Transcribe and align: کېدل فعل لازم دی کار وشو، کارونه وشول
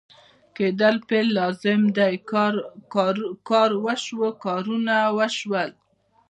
کېدل 0.55 0.95
فعل 1.07 1.27
لازم 1.37 1.81
دی 1.97 2.13
کار 3.49 3.71
وشو، 3.83 4.21
کارونه 4.43 4.97
وشول 5.17 5.71